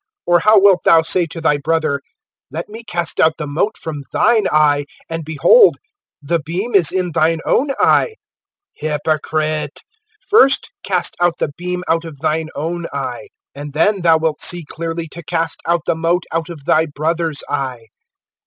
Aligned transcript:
(4)Or 0.27 0.41
how 0.41 0.59
wilt 0.59 0.81
thou 0.83 1.03
say 1.03 1.27
to 1.27 1.39
thy 1.39 1.57
brother: 1.57 2.01
Let 2.49 2.67
me 2.67 2.83
cast 2.83 3.19
out 3.19 3.37
the 3.37 3.45
mote 3.45 3.77
from 3.77 4.01
thine 4.11 4.47
eye; 4.51 4.85
and 5.07 5.23
behold, 5.23 5.77
the 6.23 6.39
beam 6.39 6.73
is 6.73 6.91
in 6.91 7.11
thine 7.11 7.39
own 7.45 7.69
eye? 7.79 8.15
(5)Hypocrite! 8.81 9.81
first 10.27 10.71
cast 10.83 11.15
out 11.21 11.37
the 11.37 11.51
beam 11.55 11.83
out 11.87 12.03
of 12.03 12.17
thine 12.19 12.49
own 12.55 12.87
eye; 12.91 13.27
and 13.53 13.73
then 13.73 14.01
thou 14.01 14.17
wilt 14.17 14.41
see 14.41 14.65
clearly 14.65 15.07
to 15.09 15.21
cast 15.21 15.61
out 15.67 15.81
the 15.85 15.93
mote 15.93 16.23
out 16.31 16.49
of 16.49 16.65
thy 16.65 16.87
brother's 16.87 17.43
eye. 17.47 17.85